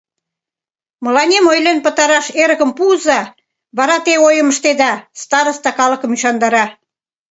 —Мыланем 1.03 1.45
ойлен 1.51 1.77
пытараш 1.85 2.27
эрыкым 2.41 2.71
пуыза, 2.77 3.21
вара 3.77 3.97
те 4.05 4.13
ойым 4.27 4.47
ыштеда.— 4.53 4.91
староста 5.21 5.71
калыкым 5.77 6.11
ӱшандара. 6.15 6.65